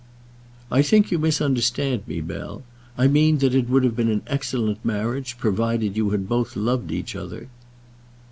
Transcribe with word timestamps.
"I 0.71 0.81
think 0.81 1.11
you 1.11 1.19
misunderstand 1.19 2.07
me, 2.07 2.21
Bell. 2.21 2.63
I 2.97 3.05
mean 3.07 3.37
that 3.37 3.53
it 3.53 3.69
would 3.69 3.83
have 3.83 3.95
been 3.95 4.09
an 4.09 4.23
excellent 4.25 4.83
marriage, 4.83 5.37
provided 5.37 5.95
you 5.95 6.09
had 6.09 6.27
both 6.27 6.55
loved 6.55 6.91
each 6.91 7.15
other." 7.15 7.49